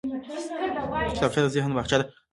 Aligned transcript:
کتابچه 1.15 1.41
د 1.43 1.47
ذهن 1.55 1.71
باغچه 1.75 1.97
ده 1.99 2.05